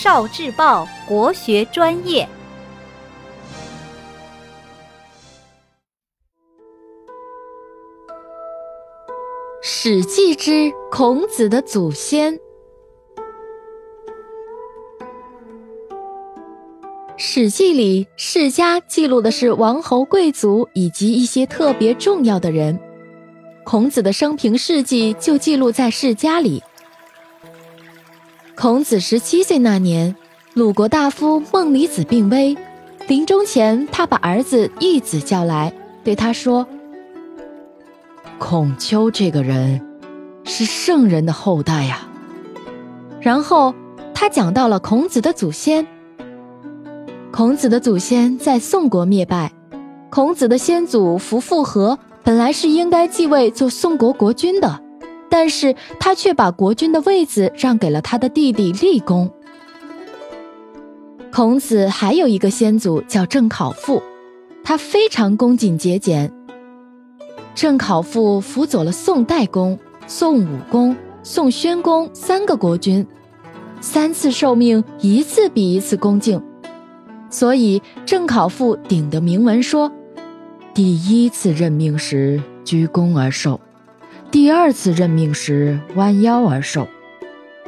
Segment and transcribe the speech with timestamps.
[0.00, 2.22] 少智报国学专业。
[9.60, 12.34] 《史记》之孔子的祖先。
[17.16, 22.78] 《史记》里世家记录的是王侯贵族以及一些特别重要的人，
[23.64, 26.62] 孔子的生平事迹就记录在世家里。
[28.60, 30.16] 孔子十七岁那年，
[30.52, 32.58] 鲁国大夫孟离子病危，
[33.06, 36.66] 临终前，他把儿子义子叫来，对他说
[38.36, 39.80] ：“孔丘这个人
[40.42, 42.08] 是圣人的后代呀。”
[43.22, 43.72] 然后
[44.12, 45.86] 他讲到了孔子的祖先。
[47.30, 49.52] 孔子的祖先在宋国灭败，
[50.10, 54.80] 孔子的先祖伏复和本来是应该继位做宋国国君的。
[55.30, 59.30] 但是他却把国君的位子让给了他的弟弟厉公。
[61.30, 64.02] 孔子还有一个先祖叫郑考父，
[64.64, 66.32] 他非常恭谨节俭。
[67.54, 73.06] 郑考父辅佐了宋代公、宋武公、宋宣公三个国君，
[73.80, 76.42] 三次受命，一次比一次恭敬，
[77.30, 79.92] 所以郑考父顶的铭文说
[80.72, 83.60] ：“第一次任命时鞠躬而受。”
[84.30, 86.86] 第二次任命时弯腰而受，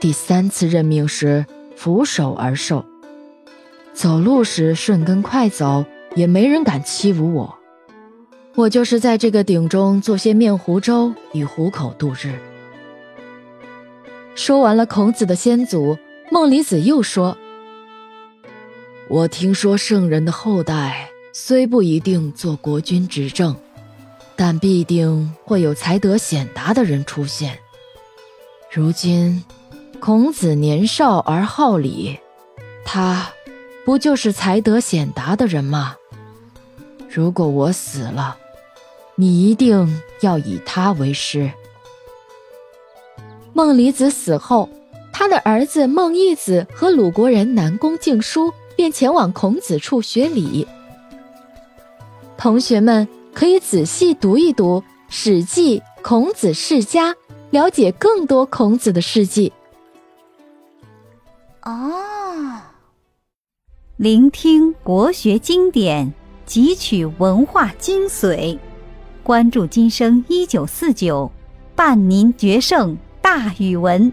[0.00, 1.44] 第三次任命时
[1.76, 2.82] 俯首而受。
[3.92, 5.84] 走路时顺跟快走，
[6.14, 7.58] 也没人敢欺侮我。
[8.54, 12.32] 我就是在这个鼎中做些面糊粥，以糊口度日。
[14.34, 15.98] 说完了孔子的先祖，
[16.30, 17.36] 孟离子又说
[19.08, 23.54] ：“我听说圣人的后代虽不一定做国君执政。”
[24.36, 27.58] 但必定会有才德显达的人出现。
[28.70, 29.42] 如今，
[29.98, 32.18] 孔子年少而好礼，
[32.84, 33.32] 他
[33.86, 35.96] 不就是才德显达的人吗？
[37.08, 38.36] 如果我死了，
[39.14, 41.50] 你一定要以他为师。
[43.54, 44.68] 孟离子死后，
[45.14, 50.68] 他的儿子孟义子和鲁国人南宫敬叔便前往孔子处学礼。
[52.36, 53.08] 同学们。
[53.36, 54.80] 可以仔细读一读
[55.10, 57.12] 《史记·孔子世家》，
[57.50, 59.52] 了解更多孔子的事迹。
[61.60, 62.62] 哦，
[63.98, 66.14] 聆听国学经典，
[66.48, 68.58] 汲取文化精髓，
[69.22, 71.30] 关注今生一九四九，
[71.74, 74.10] 伴您决胜大语文。